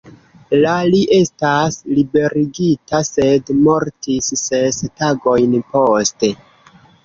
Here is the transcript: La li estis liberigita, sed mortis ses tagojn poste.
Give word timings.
La 0.61 0.71
li 0.93 1.01
estis 1.17 1.77
liberigita, 1.97 3.03
sed 3.11 3.53
mortis 3.67 4.33
ses 4.47 4.83
tagojn 5.05 5.57
poste. 5.77 6.35